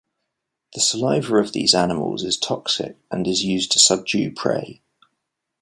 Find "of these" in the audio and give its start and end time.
1.35-1.75